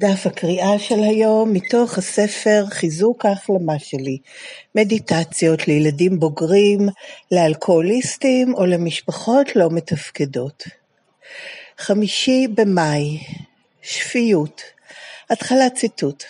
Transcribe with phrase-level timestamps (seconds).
[0.00, 4.18] דף הקריאה של היום מתוך הספר חיזוק ההחלמה שלי,
[4.74, 6.88] מדיטציות לילדים בוגרים,
[7.32, 10.64] לאלכוהוליסטים או למשפחות לא מתפקדות.
[11.78, 13.18] חמישי במאי,
[13.82, 14.62] שפיות.
[15.30, 16.24] התחלת ציטוט.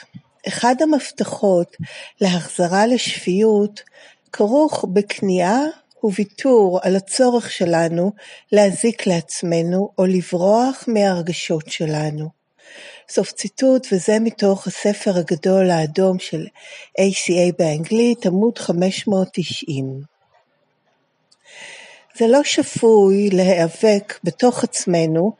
[0.48, 1.76] אחד המפתחות
[2.20, 3.82] להחזרה לשפיות
[4.32, 5.60] כרוך בכניעה
[6.02, 8.12] וויתור על הצורך שלנו
[8.52, 12.40] להזיק לעצמנו או לברוח מהרגשות שלנו.
[13.12, 16.46] סוף ציטוט, וזה מתוך הספר הגדול האדום של
[17.00, 20.02] ACA באנגלית, עמוד 590.
[22.18, 25.32] זה לא שפוי להיאבק בתוך עצמנו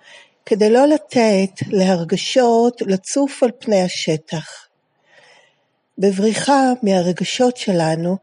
[0.46, 4.66] כדי לא לתת להרגשות לצוף על פני השטח.
[5.98, 8.16] בבריחה מהרגשות שלנו,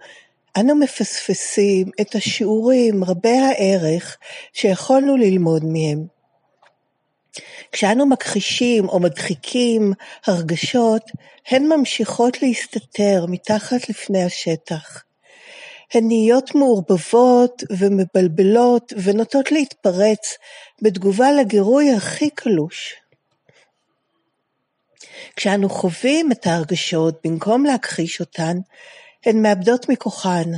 [0.59, 4.17] אנו מפספסים את השיעורים רבי הערך
[4.53, 6.16] שיכולנו ללמוד מהם.
[7.71, 9.93] כשאנו מכחישים או מדחיקים
[10.25, 11.01] הרגשות,
[11.49, 15.03] הן ממשיכות להסתתר מתחת לפני השטח.
[15.93, 20.37] הן נהיות מעורבבות ומבלבלות ונוטות להתפרץ
[20.81, 22.95] בתגובה לגירוי הכי קלוש.
[25.35, 28.57] כשאנו חווים את ההרגשות במקום להכחיש אותן,
[29.25, 30.51] הן מאבדות מכוחן.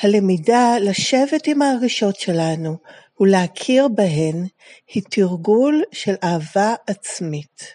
[0.00, 2.76] הלמידה לשבת עם ההרגשות שלנו
[3.20, 4.46] ולהכיר בהן
[4.94, 7.72] היא תרגול של אהבה עצמית.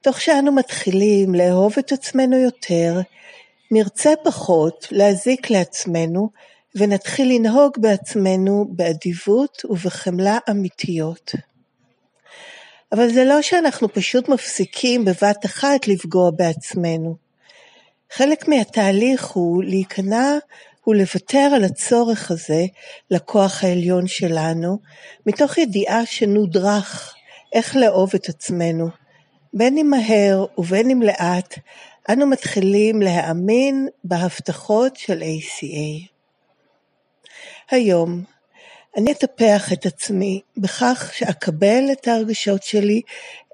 [0.00, 3.00] תוך שאנו מתחילים לאהוב את עצמנו יותר,
[3.70, 6.30] נרצה פחות להזיק לעצמנו
[6.74, 11.32] ונתחיל לנהוג בעצמנו באדיבות ובחמלה אמיתיות.
[12.92, 17.16] אבל זה לא שאנחנו פשוט מפסיקים בבת אחת לפגוע בעצמנו.
[18.12, 20.38] חלק מהתהליך הוא להיכנע
[20.86, 22.64] ולוותר על הצורך הזה
[23.10, 24.78] לכוח העליון שלנו,
[25.26, 27.14] מתוך ידיעה שנודרך
[27.52, 28.88] איך לאהוב את עצמנו.
[29.54, 31.58] בין אם מהר ובין אם לאט,
[32.10, 36.12] אנו מתחילים להאמין בהבטחות של ACA.
[37.70, 38.24] היום
[38.96, 43.02] אני אטפח את עצמי בכך שאקבל את ההרגשות שלי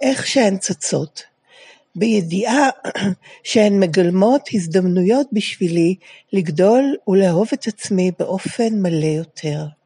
[0.01, 1.23] איך שהן צצות,
[1.99, 2.69] בידיעה
[3.45, 5.95] שהן מגלמות הזדמנויות בשבילי
[6.33, 9.78] לגדול ולאהוב את עצמי באופן מלא יותר.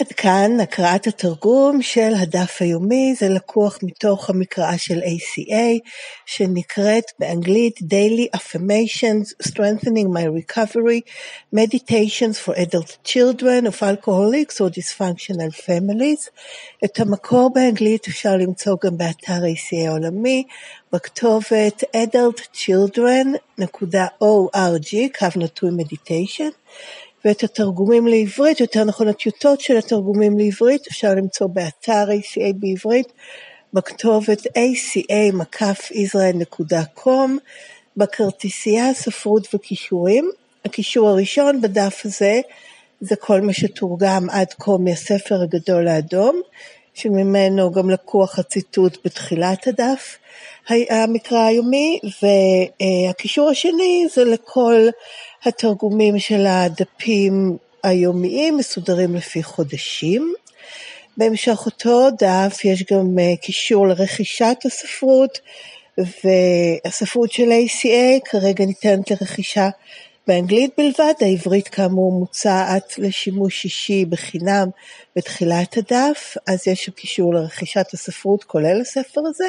[0.00, 5.78] עד כאן הקראת התרגום של הדף היומי, זה לקוח מתוך המקראה של ACA
[6.26, 11.00] שנקראת באנגלית Daily Affirmations Strengthening My Recovery
[11.54, 16.30] Meditations for Adult Children of Alcoholics or Dysfunctional Families.
[16.84, 20.44] את המקור באנגלית אפשר למצוא גם באתר ACA העולמי
[20.92, 26.52] בכתובת adultchildren.org, קו נטוי meditation.
[27.24, 33.12] ואת התרגומים לעברית, יותר נכון הטיוטות של התרגומים לעברית, אפשר למצוא באתר ACA בעברית,
[33.72, 37.30] בכתובת aca-israel.com,
[37.96, 40.30] בכרטיסייה ספרות וכישורים.
[40.64, 42.40] הקישור הראשון בדף הזה
[43.00, 46.40] זה כל מה שתורגם עד כה מהספר הגדול האדום,
[46.94, 50.18] שממנו גם לקוח הציטוט בתחילת הדף
[50.68, 54.88] המקרא היומי, והקישור השני זה לכל
[55.46, 60.34] התרגומים של הדפים היומיים מסודרים לפי חודשים.
[61.16, 65.38] בהמשך אותו דף יש גם אה, קישור לרכישת הספרות,
[65.98, 69.68] והספרות של ACA כרגע ניתנת לרכישה
[70.26, 74.68] באנגלית בלבד, העברית כאמור מוצעת לשימוש אישי בחינם
[75.16, 79.48] בתחילת הדף, אז יש קישור לרכישת הספרות כולל הספר הזה.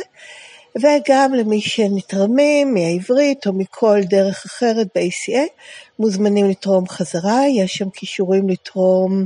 [0.81, 5.47] וגם למי שנתרמים מהעברית או מכל דרך אחרת ב-ACA,
[5.99, 9.25] מוזמנים לתרום חזרה, יש שם כישורים לתרום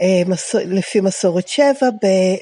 [0.00, 0.22] אה,
[0.64, 1.88] לפי מסורת 7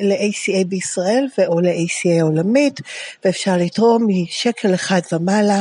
[0.00, 2.80] ל-ACA בישראל או ל-ACA העולמית,
[3.24, 5.60] ואפשר לתרום משקל אחד ומעלה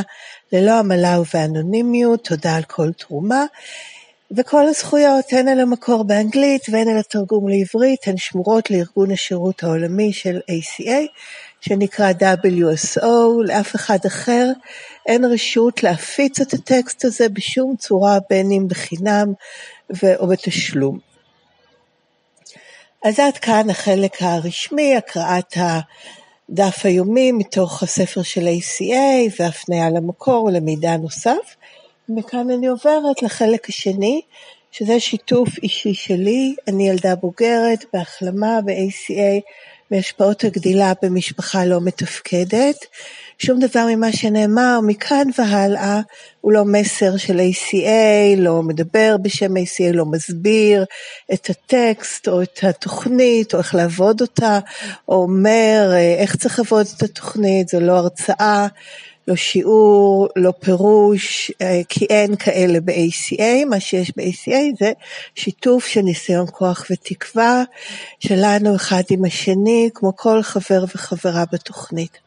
[0.52, 3.44] ללא עמלה ובאנונימיות, תודה על כל תרומה.
[4.30, 10.12] וכל הזכויות, הן על המקור באנגלית והן על התרגום לעברית, הן שמורות לארגון השירות העולמי
[10.12, 11.06] של ACA,
[11.60, 13.06] שנקרא WSO,
[13.44, 14.46] לאף אחד אחר
[15.06, 19.32] אין רשות להפיץ את הטקסט הזה בשום צורה, בין אם בחינם
[20.18, 20.98] או בתשלום.
[23.04, 30.96] אז עד כאן החלק הרשמי, הקראת הדף היומי מתוך הספר של ACA והפניה למקור ולמידע
[30.96, 31.56] נוסף.
[32.08, 34.20] מכאן אני עוברת לחלק השני,
[34.72, 36.54] שזה שיתוף אישי שלי.
[36.68, 39.40] אני ילדה בוגרת בהחלמה ב-ACA
[39.90, 42.76] מהשפעות הגדילה במשפחה לא מתפקדת.
[43.38, 46.00] שום דבר ממה שנאמר מכאן והלאה
[46.40, 50.84] הוא לא מסר של ACA, לא מדבר בשם ACA, לא מסביר
[51.32, 54.58] את הטקסט או את התוכנית או איך לעבוד אותה,
[55.08, 58.66] או אומר אה, איך צריך לעבוד את התוכנית, זו לא הרצאה,
[59.28, 64.92] לא שיעור, לא פירוש, אה, כי אין כאלה ב-ACA, מה שיש ב-ACA זה
[65.34, 67.62] שיתוף של ניסיון כוח ותקווה
[68.20, 72.18] שלנו אחד עם השני, כמו כל חבר וחברה בתוכנית.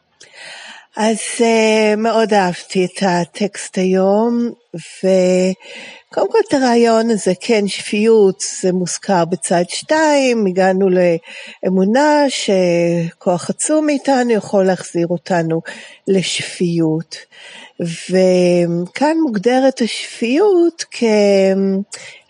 [0.96, 4.50] אז uh, מאוד אהבתי את הטקסט היום,
[6.12, 13.86] וקודם כל את הרעיון הזה, כן, שפיות זה מוזכר בצד שתיים, הגענו לאמונה שכוח עצום
[13.86, 15.60] מאיתנו יכול להחזיר אותנו
[16.08, 17.16] לשפיות.
[17.80, 20.84] וכאן מוגדרת השפיות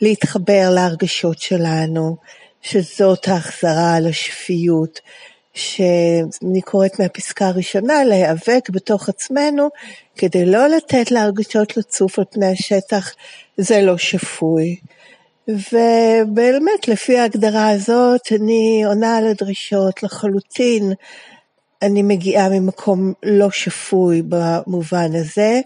[0.00, 2.16] כלהתחבר להרגשות שלנו,
[2.62, 5.00] שזאת ההחזרה לשפיות.
[5.54, 9.68] שאני קוראת מהפסקה הראשונה, להיאבק בתוך עצמנו
[10.16, 13.14] כדי לא לתת להרגשות לצוף על פני השטח,
[13.56, 14.76] זה לא שפוי.
[15.48, 20.92] ובאמת לפי ההגדרה הזאת אני עונה על הדרישות לחלוטין.
[21.82, 25.60] אני מגיעה ממקום לא שפוי במובן הזה.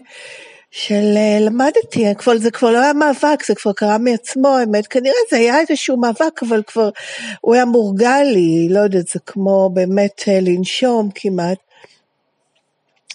[0.77, 5.15] של אה, למדתי, כבר, זה כבר לא היה מאבק, זה כבר קרה מעצמו, האמת, כנראה
[5.31, 6.89] זה היה איזשהו מאבק, אבל כבר
[7.41, 11.57] הוא היה מורגל לי, לא יודעת, זה כמו באמת אה, לנשום כמעט,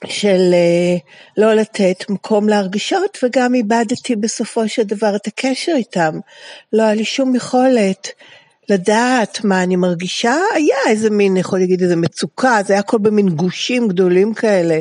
[0.07, 0.97] של אה,
[1.37, 6.21] לא לתת מקום להרגשות, וגם איבדתי בסופו של דבר את הקשר איתם.
[6.73, 8.09] לא היה לי שום יכולת
[8.71, 13.29] לדעת מה אני מרגישה, היה איזה מין, יכול להגיד איזה מצוקה, זה היה הכל במין
[13.29, 14.79] גושים גדולים כאלה.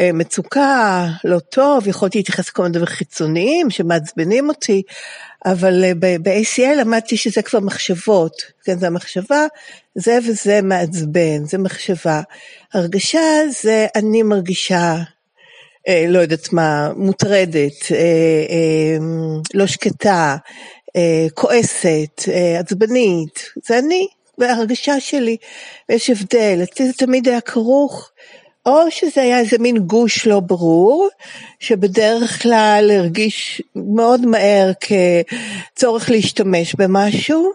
[0.00, 4.82] אה, מצוקה, לא טוב, יכולתי להתייחס לכל מיני דברים חיצוניים שמעצבנים אותי,
[5.46, 9.46] אבל אה, ב-ACL למדתי שזה כבר מחשבות, כן, זה המחשבה,
[9.94, 12.20] זה וזה מעצבן, זה מחשבה.
[12.74, 13.20] הרגשה
[13.62, 14.96] זה אני מרגישה
[15.88, 17.86] אה, לא יודעת מה, מוטרדת,
[19.54, 20.36] לא שקטה,
[21.34, 24.06] כועסת, אה, עצבנית, זה אני,
[24.38, 25.36] והרגשה שלי,
[25.88, 28.10] ויש הבדל, אצלי זה תמיד היה כרוך,
[28.66, 31.08] או שזה היה איזה מין גוש לא ברור,
[31.60, 37.52] שבדרך כלל הרגיש מאוד מהר כצורך להשתמש במשהו,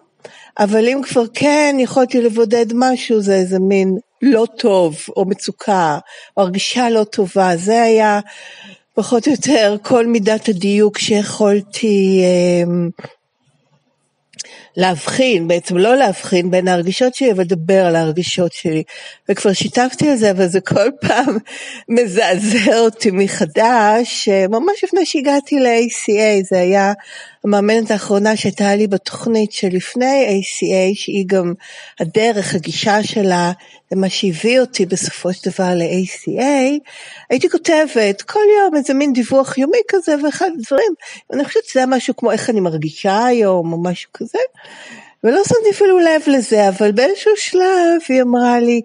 [0.60, 6.00] אבל אם כבר כן יכולתי לבודד משהו, זה איזה מין לא טוב, או מצוקה,
[6.38, 8.20] או הרגישה לא טובה, זה היה
[8.94, 12.72] פחות או יותר כל מידת הדיוק שיכולתי אה,
[14.78, 18.84] להבחין, בעצם לא להבחין בין ההרגישות שלי, אבל לדבר על ההרגישות שלי.
[19.30, 21.38] וכבר שיתפתי על זה, אבל זה כל פעם
[21.90, 24.30] מזעזע אותי מחדש.
[24.50, 26.94] ממש לפני שהגעתי ל-ACA, זה היה
[27.44, 31.54] המאמנת האחרונה שהייתה לי בתוכנית שלפני ACA, שהיא גם
[32.00, 33.52] הדרך, הגישה שלה,
[33.90, 36.80] זה מה שהביא אותי בסופו של דבר ל-ACA,
[37.30, 40.94] הייתי כותבת כל יום איזה מין דיווח יומי כזה, ואחד הדברים,
[41.34, 44.40] אני חושבת שזה היה משהו כמו איך אני מרגישה היום, או משהו כזה,
[45.24, 48.82] ולא שמתי אפילו לב לזה, אבל באיזשהו שלב היא אמרה לי,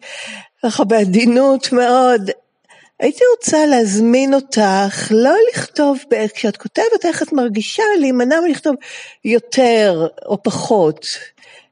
[0.63, 2.31] ככה בעדינות מאוד,
[3.03, 5.99] הייתי רוצה להזמין אותך לא לכתוב,
[6.35, 8.75] כשאת כותבת איך את מרגישה, להימנע מלכתוב
[9.25, 11.07] יותר או פחות.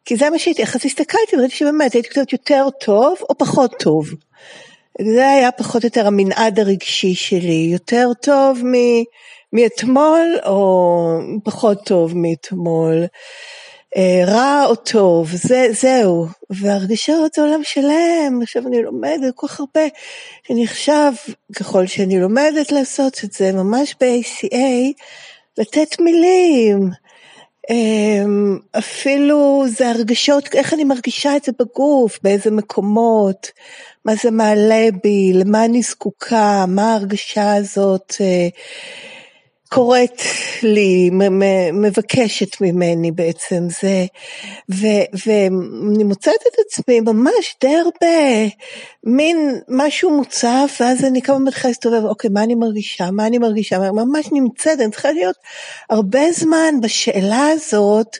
[0.05, 3.75] כי זה מה שהייתי, איך אז הסתכלתי וראיתי שבאמת הייתי כותבת יותר טוב או פחות
[3.79, 4.07] טוב.
[5.15, 8.63] זה היה פחות או יותר המנעד הרגשי שלי, יותר טוב
[9.53, 13.05] מאתמול או פחות טוב מאתמול.
[13.97, 16.27] אה, רע או טוב, זה, זהו.
[16.51, 19.87] והרגשות זה עולם שלם, עכשיו אני לומדת כל כך הרבה,
[20.51, 21.13] אני עכשיו,
[21.57, 25.03] ככל שאני לומדת לעשות את זה, ממש ב-ACA,
[25.59, 26.91] לתת מילים.
[27.71, 33.51] אמ, אפילו זה הרגשות, איך אני מרגישה את זה בגוף, באיזה מקומות,
[34.05, 38.15] מה זה מעלה בי, למה אני זקוקה, מה ההרגשה הזאת.
[39.73, 40.23] קוראת
[40.63, 41.11] לי,
[41.73, 44.07] מבקשת ממני בעצם זה,
[44.71, 44.87] ו,
[45.27, 48.49] ואני מוצאת את עצמי ממש די הרבה,
[49.05, 53.79] מין משהו מוצף, ואז אני כמה מתחילה להסתובב, אוקיי, מה אני מרגישה, מה אני מרגישה,
[53.79, 55.37] ממש נמצאת, אני צריכה להיות
[55.91, 58.17] הרבה זמן בשאלה הזאת,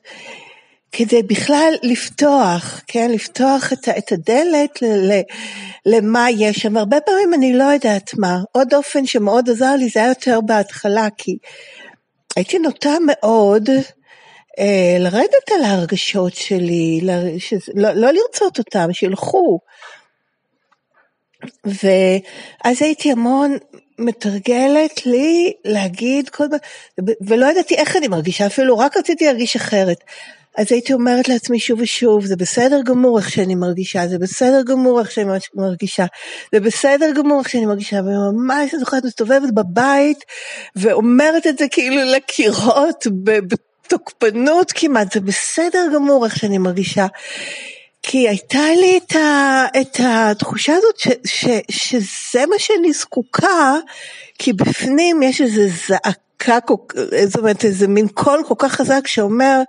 [0.93, 5.21] כדי בכלל לפתוח, כן, לפתוח את, את הדלת ל, ל,
[5.87, 6.77] למה יש שם.
[6.77, 8.39] הרבה פעמים אני לא יודעת מה.
[8.53, 11.37] עוד אופן שמאוד עזר לי זה היה יותר בהתחלה, כי
[12.37, 13.71] הייתי נוטה מאוד
[14.59, 19.59] אה, לרדת על ההרגשות שלי, ל, שזה, לא, לא לרצות אותם, שילכו.
[21.65, 23.57] ואז הייתי המון
[23.99, 26.59] מתרגלת לי להגיד כל הזמן,
[27.27, 29.99] ולא ידעתי איך אני מרגישה, אפילו רק רציתי להרגיש אחרת.
[30.57, 35.01] אז הייתי אומרת לעצמי שוב ושוב, זה בסדר גמור איך שאני מרגישה, זה בסדר גמור
[35.01, 36.07] איך שאני מרגישה,
[36.55, 40.25] זה בסדר גמור איך שאני מרגישה, וממש אני זוכרת מסתובבת בבית
[40.77, 47.07] ואומרת את זה כאילו לקירות בתוקפנות כמעט, זה בסדר גמור איך שאני מרגישה.
[48.03, 53.75] כי הייתה לי את, ה, את התחושה הזאת ש, ש, שזה מה שאני זקוקה,
[54.39, 56.59] כי בפנים יש איזו זעקה,
[57.27, 59.63] זאת אומרת איזה מין קול כל כך חזק שאומר,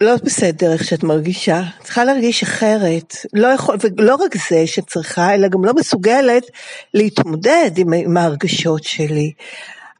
[0.00, 5.48] לא בסדר איך שאת מרגישה, צריכה להרגיש אחרת, לא יכול, ולא רק זה שצריכה, אלא
[5.48, 6.42] גם לא מסוגלת
[6.94, 9.32] להתמודד עם, עם ההרגשות שלי.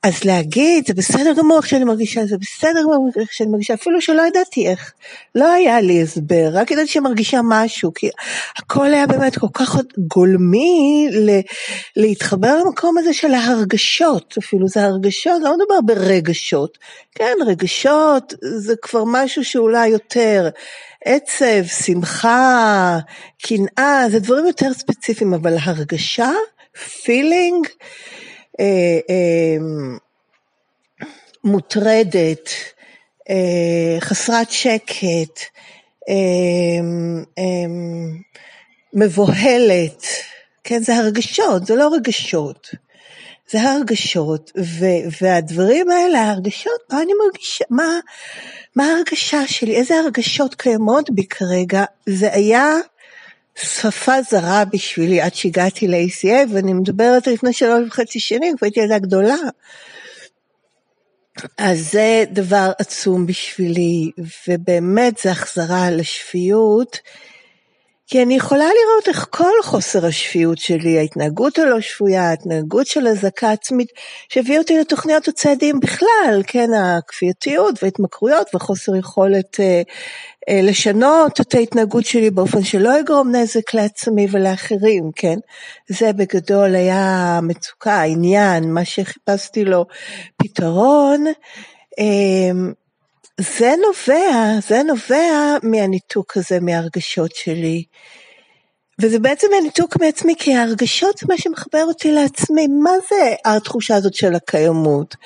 [0.03, 4.01] אז להגיד, זה בסדר גמור איך שאני מרגישה, זה בסדר גמור איך שאני מרגישה, אפילו
[4.01, 4.93] שלא ידעתי איך.
[5.35, 8.11] לא היה לי הסבר, רק ידעתי שאני מרגישה משהו, כי
[8.59, 11.41] הכל היה באמת כל כך גולמי ל-
[11.97, 16.79] להתחבר למקום הזה של ההרגשות, אפילו זה הרגשות, לא מדובר ברגשות.
[17.15, 20.49] כן, רגשות זה כבר משהו שאולי יותר.
[21.05, 22.99] עצב, שמחה,
[23.43, 26.31] קנאה, זה דברים יותר ספציפיים, אבל הרגשה,
[27.05, 28.26] פילינג, אה,
[31.45, 32.51] מוטרדת,
[33.31, 35.41] אה, חסרת שקט,
[38.95, 40.05] מבוהלת,
[40.65, 42.69] כן, זה הרגשות, זה לא רגשות.
[43.51, 47.99] זה הרגשות, ו- והדברים האלה, ההרגשות, מה אני מרגישה, מה,
[48.77, 52.75] מה ההרגשה שלי, איזה הרגשות קיימות בי כרגע, זה היה
[53.57, 58.99] שפה זרה בשבילי עד שהגעתי ל-ACA, ואני מדברת לפני שלוש וחצי שנים, כבר הייתי ילדה
[58.99, 59.37] גדולה.
[61.59, 64.11] אז זה דבר עצום בשבילי,
[64.49, 66.99] ובאמת זה החזרה לשפיות,
[68.07, 73.51] כי אני יכולה לראות איך כל חוסר השפיות שלי, ההתנהגות הלא שפויה, ההתנהגות של אזעקה
[73.51, 73.89] עצמית,
[74.29, 79.83] שהביא אותי לתוכניות הצעדים בכלל, כן, הכפייתיות וההתמכרויות וחוסר יכולת אה,
[80.51, 85.37] לשנות את ההתנהגות שלי באופן שלא יגרום נזק לעצמי ולאחרים, כן?
[85.89, 89.85] זה בגדול היה המצוקה, העניין, מה שחיפשתי לו
[90.37, 91.27] פתרון.
[91.99, 92.71] אה,
[93.41, 97.85] זה נובע, זה נובע מהניתוק הזה, מהרגשות שלי.
[99.01, 102.67] וזה בעצם הניתוק מעצמי, כי ההרגשות זה מה שמחבר אותי לעצמי.
[102.67, 105.17] מה זה התחושה הזאת של הקיימות?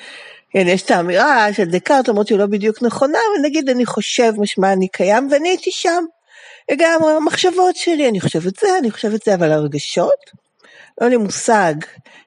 [0.53, 4.33] כן, יש את האמירה של דקארט, למרות שהיא לא בדיוק נכונה, אבל נגיד אני חושב
[4.37, 6.03] משמע אני קיים, ואני הייתי שם.
[6.71, 10.31] לגמרי, המחשבות שלי, אני חושבת זה, אני חושבת זה, אבל הרגשות?
[11.01, 11.73] לא לי מושג.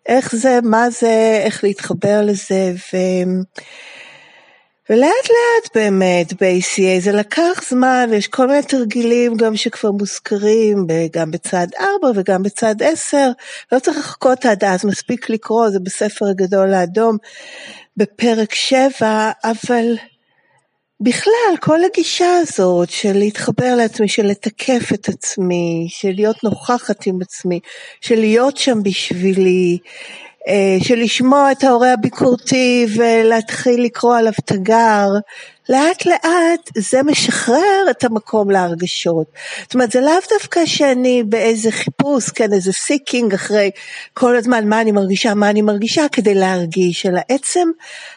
[0.07, 2.97] איך זה, מה זה, איך להתחבר לזה, ו...
[4.91, 11.31] ולאט לאט באמת ב-ACA זה לקח זמן ויש כל מיני תרגילים גם שכבר מוזכרים גם
[11.31, 13.31] בצד 4 וגם בצד 10,
[13.73, 17.17] לא צריך לחכות עד אז, מספיק לקרוא, זה בספר הגדול האדום
[17.97, 19.97] בפרק 7, אבל
[21.01, 27.19] בכלל כל הגישה הזאת של להתחבר לעצמי, של לתקף את עצמי, של להיות נוכחת עם
[27.23, 27.61] עצמי,
[28.01, 29.79] של להיות שם בשבילי,
[30.83, 35.07] של לשמוע את ההורה הביקורתי ולהתחיל לקרוא עליו תגר,
[35.69, 39.27] לאט לאט זה משחרר את המקום להרגשות.
[39.63, 43.71] זאת אומרת, זה לאו דווקא שאני באיזה חיפוש, כן, איזה seeking אחרי
[44.15, 47.69] כל הזמן מה אני מרגישה, מה אני מרגישה, כדי להרגיש, אלא עצם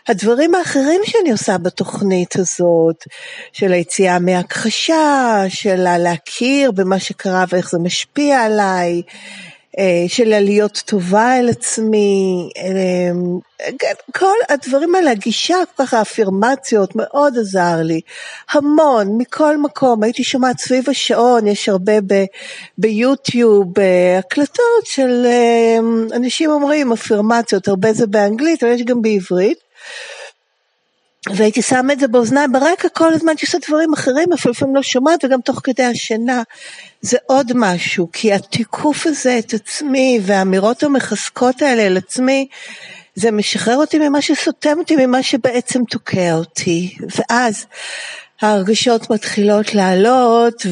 [0.07, 3.03] הדברים האחרים שאני עושה בתוכנית הזאת,
[3.53, 9.56] של היציאה מהכחשה, של להכיר במה שקרה ואיך זה משפיע עליי, אה,
[10.07, 13.11] של להיות טובה אל עצמי, אה,
[14.17, 18.01] כל הדברים האלה, הגישה, כל כך האפירמציות, מאוד עזר לי.
[18.51, 22.25] המון, מכל מקום, הייתי שומעת סביב השעון, יש הרבה ב,
[22.77, 25.25] ביוטיוב אה, הקלטות של
[26.15, 29.57] אנשים אומרים אפירמציות, הרבה זה באנגלית, אבל יש גם בעברית.
[31.35, 35.25] והייתי שמה את זה באוזניים ברקע כל הזמן שעושה דברים אחרים, אפילו לפעמים לא שומעת
[35.25, 36.41] וגם תוך כדי השינה.
[37.01, 42.47] זה עוד משהו, כי התיקוף הזה את עצמי והאמירות המחזקות האלה על עצמי,
[43.15, 46.95] זה משחרר אותי ממה שסותם אותי, ממה שבעצם תוקע אותי.
[47.17, 47.65] ואז
[48.41, 50.65] ההרגשות מתחילות לעלות,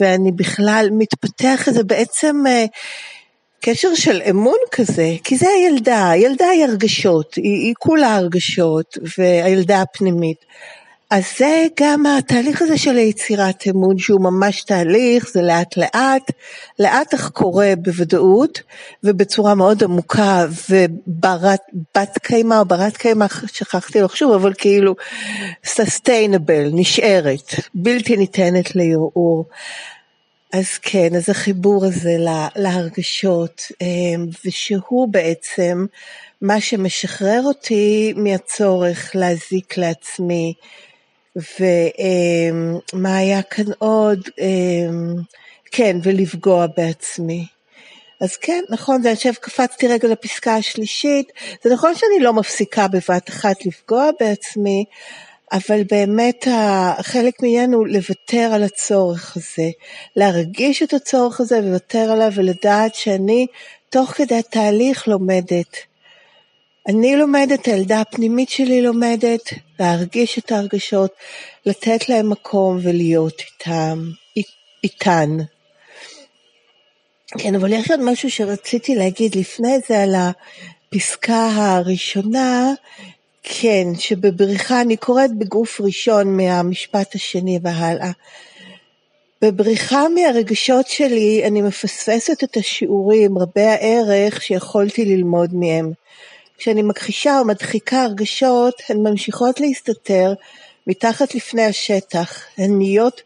[0.00, 2.44] ואני בכלל מתפתח איזה בעצם...
[2.46, 2.68] uh,
[3.60, 9.82] קשר של אמון כזה, כי זה הילדה, הילדה היא הרגשות, היא, היא כולה הרגשות, והילדה
[9.82, 10.44] הפנימית.
[11.10, 16.30] אז זה גם התהליך הזה של היצירת אמון שהוא ממש תהליך, זה לאט לאט,
[16.78, 18.60] לאט אך קורה בוודאות
[19.04, 24.94] ובצורה מאוד עמוקה ובת קיימא או ברת קיימא, שכחתי לחשוב, אבל כאילו
[25.64, 29.44] sustainable, נשארת, בלתי ניתנת לערעור.
[30.52, 32.16] אז כן, אז החיבור הזה
[32.56, 35.86] להרגשות, אמ, ושהוא בעצם
[36.40, 40.54] מה שמשחרר אותי מהצורך להזיק לעצמי,
[41.36, 44.28] ומה היה כאן עוד?
[45.70, 47.46] כן, ולפגוע בעצמי.
[48.20, 51.32] אז כן, נכון, זה עכשיו קפצתי רגע לפסקה השלישית,
[51.64, 54.84] זה נכון שאני לא מפסיקה בבת אחת לפגוע בעצמי,
[55.52, 56.48] אבל באמת
[57.02, 59.70] חלק מעניין הוא לוותר על הצורך הזה,
[60.16, 63.46] להרגיש את הצורך הזה ולוותר עליו ולדעת שאני
[63.90, 65.76] תוך כדי התהליך לומדת.
[66.88, 69.40] אני לומדת, הילדה הפנימית שלי לומדת,
[69.80, 71.10] להרגיש את ההרגשות,
[71.66, 73.98] לתת להם מקום ולהיות איתם,
[74.84, 75.36] איתן.
[77.38, 82.72] כן, אבל יש עוד משהו שרציתי להגיד לפני זה על הפסקה הראשונה,
[83.42, 88.10] כן, שבבריחה, אני קוראת בגוף ראשון מהמשפט השני והלאה.
[89.42, 95.92] בבריחה מהרגשות שלי אני מפספסת את השיעורים רבי הערך שיכולתי ללמוד מהם.
[96.58, 100.34] כשאני מכחישה או מדחיקה הרגשות, הן ממשיכות להסתתר
[100.86, 102.44] מתחת לפני השטח.
[102.58, 103.22] הן נהיות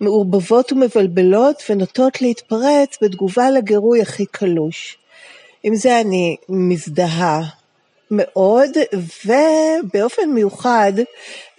[0.00, 4.98] מעורבבות ומבלבלות ונוטות להתפרץ בתגובה לגירוי הכי קלוש.
[5.62, 7.57] עם זה אני מזדהה
[8.10, 8.70] מאוד,
[9.26, 10.92] ובאופן מיוחד,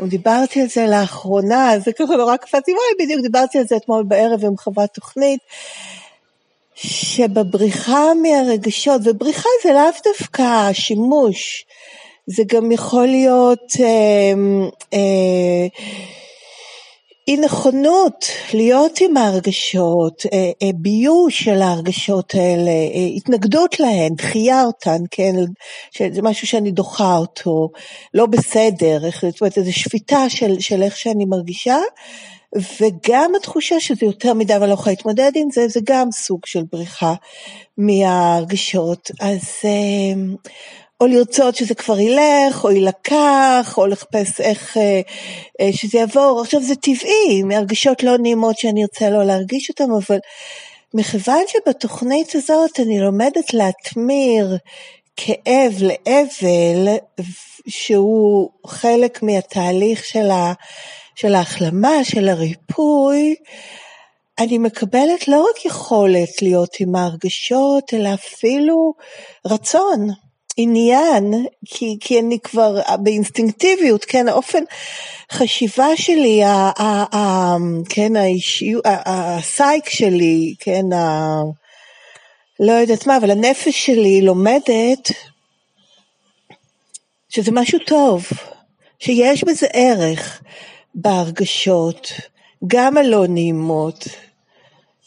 [0.02, 4.46] דיברתי על זה לאחרונה, זה ככה נורא קפצתי, וואי, בדיוק דיברתי על זה אתמול בערב
[4.46, 5.40] עם חברת תוכנית,
[6.76, 11.66] שבבריחה מהרגשות, ובריחה זה לאו דווקא שימוש,
[12.28, 14.34] זה גם יכול להיות אה,
[14.94, 15.68] אה,
[17.30, 24.64] אי נכונות להיות עם ההרגשות, אה, אה, ביוש של ההרגשות האלה, אה, התנגדות להן, דחייה
[24.64, 25.36] אותן, כן,
[26.12, 27.70] זה משהו שאני דוחה אותו,
[28.14, 31.78] לא בסדר, זאת אומרת איזו שפיטה של, של איך שאני מרגישה,
[32.82, 36.64] וגם התחושה שזה יותר מדי ואני לא יכולה להתמודד עם זה, זה גם סוג של
[36.72, 37.14] בריחה
[37.78, 39.12] מהרגשות.
[39.20, 39.42] אז
[41.02, 45.02] או לרצות שזה כבר ילך, או יילקח, או לחפש איך אה,
[45.62, 46.42] אה, שזה יעבור.
[46.42, 50.18] עכשיו זה טבעי, מהרגשות לא נעימות שאני ארצה לא להרגיש אותן, אבל
[50.94, 54.58] מכיוון שבתוכנית הזאת אני לומדת להתמיר
[55.18, 56.98] כאב לאבל,
[57.68, 60.54] שהוא חלק מהתהליך של, ה,
[61.16, 63.36] של ההחלמה, של הריפוי,
[64.40, 68.94] אני מקבלת לא רק יכולת להיות עם ההרגשות, אלא אפילו
[69.46, 70.08] רצון.
[70.62, 74.64] עניין, כי, כי אני כבר באינסטינקטיביות, כן, האופן
[75.32, 77.56] חשיבה שלי, ה, ה, ה,
[77.90, 81.42] כן, האישיות, הסייק שלי, כן, ה,
[82.60, 85.12] לא יודעת מה, אבל הנפש שלי לומדת
[87.30, 88.26] שזה משהו טוב,
[89.00, 90.42] שיש בזה ערך
[90.96, 92.12] בהרגשות,
[92.68, 94.08] גם הלא נעימות.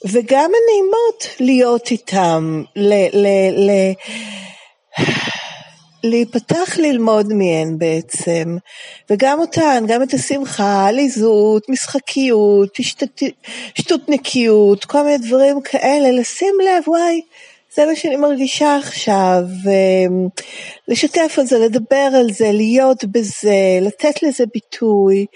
[0.04, 3.70] וגם הנעימות להיות איתם, ל, ל, ל,
[6.04, 8.56] להיפתח ללמוד מהן בעצם,
[9.10, 12.78] וגם אותן, גם את השמחה, עליזות, משחקיות,
[13.74, 17.20] שטותניקיות, כל מיני דברים כאלה, לשים לב, וואי,
[17.74, 19.42] זה מה שאני מרגישה עכשיו,
[20.88, 25.26] לשתף על זה, לדבר על זה, להיות בזה, לתת לזה ביטוי.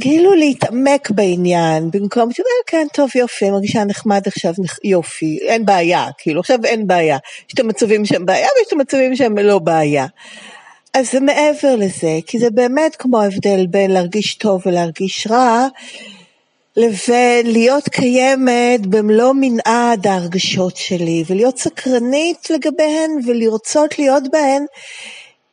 [0.00, 4.52] כאילו להתעמק בעניין, במקום שאומר, כן, טוב, יופי, מרגישה נחמד עכשיו,
[4.84, 7.18] יופי, אין בעיה, כאילו, עכשיו אין בעיה.
[7.48, 10.06] יש את המצבים שהם בעיה ויש את המצבים שהם לא בעיה.
[10.94, 15.66] אז זה מעבר לזה, כי זה באמת כמו ההבדל בין להרגיש טוב ולהרגיש רע,
[16.76, 24.64] לבין להיות קיימת במלוא מנעד ההרגשות שלי, ולהיות סקרנית לגביהן ולרצות להיות בהן,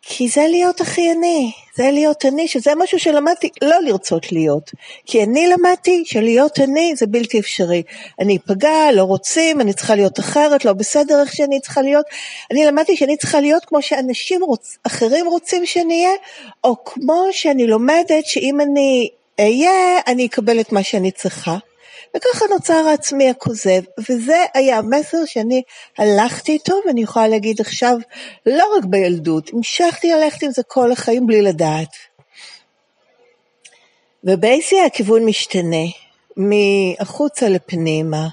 [0.07, 4.71] כי זה להיות הכי אני, זה להיות אני, שזה משהו שלמדתי לא לרצות להיות.
[5.05, 7.83] כי אני למדתי שלהיות אני זה בלתי אפשרי.
[8.19, 12.05] אני אפגע, לא רוצים, אני צריכה להיות אחרת, לא בסדר איך שאני צריכה להיות.
[12.51, 16.15] אני למדתי שאני צריכה להיות כמו שאנשים רוצ, אחרים רוצים שאני אהיה,
[16.63, 21.57] או כמו שאני לומדת שאם אני אהיה, אני אקבל את מה שאני צריכה.
[22.15, 25.62] וככה נוצר העצמי הכוזב, וזה היה המסר שאני
[25.97, 27.97] הלכתי איתו, ואני יכולה להגיד עכשיו,
[28.45, 31.89] לא רק בילדות, המשכתי ללכת עם זה כל החיים בלי לדעת.
[34.23, 35.86] ובאיזי הכיוון משתנה,
[36.38, 38.28] מהחוצה לפנימה.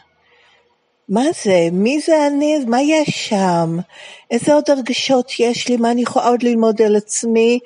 [1.09, 1.69] מה זה?
[1.73, 2.59] מי זה אני?
[2.67, 3.79] מה יש שם?
[4.31, 5.77] איזה עוד הרגשות יש לי?
[5.77, 7.59] מה אני יכולה עוד ללמוד על עצמי?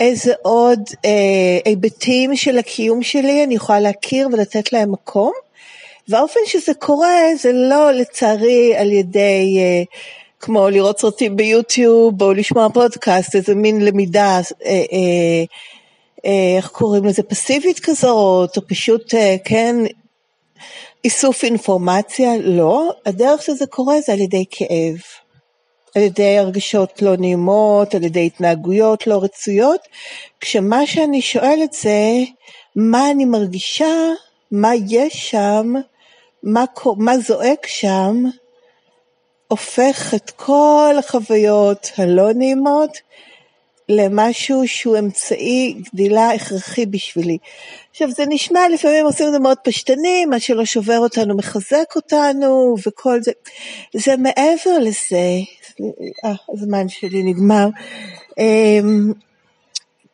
[0.00, 5.32] איזה עוד אה, היבטים של הקיום שלי אני יכולה להכיר ולתת להם מקום?
[6.08, 9.82] והאופן שזה קורה זה לא לצערי על ידי אה,
[10.40, 15.44] כמו לראות סרטים ביוטיוב או לשמוע פודקאסט, איזה מין למידה, אה, אה,
[16.26, 19.76] אה, איך קוראים לזה, פסיבית כזאת, או פשוט, אה, כן,
[21.04, 24.96] איסוף אינפורמציה, לא, הדרך שזה קורה זה על ידי כאב,
[25.94, 29.80] על ידי הרגשות לא נעימות, על ידי התנהגויות לא רצויות,
[30.40, 32.18] כשמה שאני שואלת זה,
[32.76, 33.94] מה אני מרגישה,
[34.52, 35.74] מה יש שם,
[36.42, 36.64] מה,
[36.96, 38.24] מה זועק שם,
[39.48, 42.98] הופך את כל החוויות הלא נעימות
[43.88, 47.38] למשהו שהוא אמצעי גדילה הכרחי בשבילי.
[47.90, 52.74] עכשיו זה נשמע לפעמים עושים את זה מאוד פשטני, מה שלא שובר אותנו מחזק אותנו
[52.86, 53.32] וכל זה,
[53.96, 55.16] זה מעבר לזה,
[56.24, 57.68] אה, הזמן שלי נגמר,
[58.38, 59.12] אמ,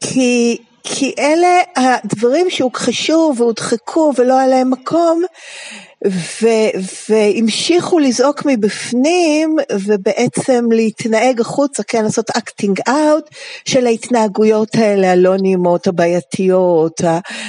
[0.01, 5.23] כי, כי אלה הדברים שהוכחשו והודחקו ולא היה להם מקום,
[6.07, 6.70] ו-
[7.09, 13.31] והמשיכו לזעוק מבפנים ובעצם להתנהג החוצה, כן, לעשות acting out
[13.64, 17.01] של ההתנהגויות האלה הלא נעימות, הבעייתיות,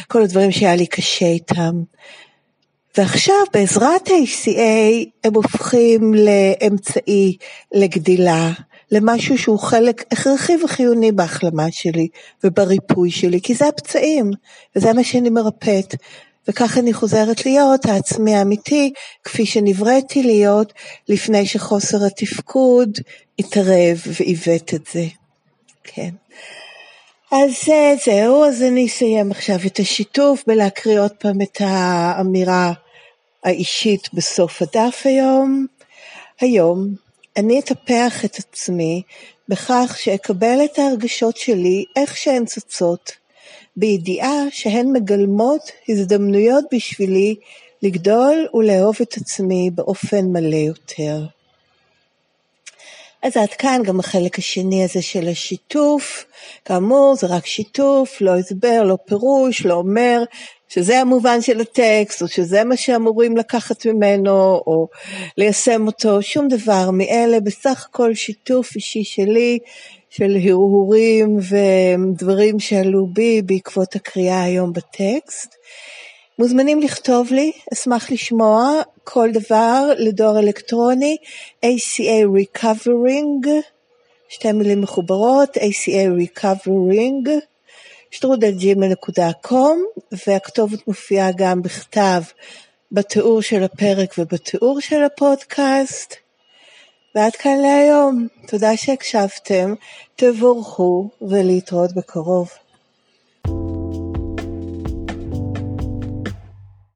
[0.08, 1.74] כל הדברים שהיה לי קשה איתם.
[2.98, 7.38] ועכשיו בעזרת ה-ACA הם הופכים לאמצעי
[7.74, 8.52] לגדילה,
[8.92, 12.08] למשהו שהוא חלק הכרחי וחיוני בהחלמה שלי
[12.44, 14.32] ובריפוי שלי, כי זה הפצעים,
[14.76, 15.96] וזה מה שאני מרפאת.
[16.48, 18.94] וכך אני חוזרת להיות העצמי האמיתי,
[19.24, 20.74] כפי שנבראתי להיות,
[21.10, 22.90] לפני שחוסר התפקוד
[23.40, 25.06] התערב ועיוות את זה.
[25.84, 26.10] כן.
[27.32, 32.74] אז אה, זהו, אז אני אסיים עכשיו את השיתוף בלהקריא עוד פעם את האמירה
[33.44, 35.66] האישית בסוף הדף היום.
[36.42, 37.05] היום
[37.38, 39.02] אני אטפח את עצמי
[39.50, 43.12] בכך שאקבל את ההרגשות שלי איך שהן צצות,
[43.76, 47.36] בידיעה שהן מגלמות הזדמנויות בשבילי
[47.82, 51.26] לגדול ולאהוב את עצמי באופן מלא יותר.
[53.24, 56.26] אז עד כאן גם החלק השני הזה של השיתוף.
[56.66, 60.24] כאמור, זה רק שיתוף, לא הסבר, לא פירוש, לא אומר
[60.70, 64.88] שזה המובן של הטקסט, או שזה מה שאמורים לקחת ממנו, או
[65.38, 69.60] ליישם אותו, שום דבר מאלה, בסך הכל שיתוף אישי שלי
[70.10, 75.56] של הרהורים ודברים שעלו בי בעקבות הקריאה היום בטקסט.
[76.40, 81.18] מוזמנים לכתוב לי, אשמח לשמוע כל דבר לדואר אלקטרוני
[81.66, 82.26] ACA
[82.58, 83.48] Recovering,
[84.30, 87.30] שתי מילים מחוברות, ACA Recovering,
[88.16, 89.86] שטרודלג'ימל.קום,
[90.28, 92.22] והכתובת מופיעה גם בכתב
[92.92, 96.16] בתיאור של הפרק ובתיאור של הפודקאסט.
[97.16, 98.28] ועד כאן להיום.
[98.48, 99.74] תודה שהקשבתם,
[100.16, 102.50] תבורכו ולהתראות בקרוב.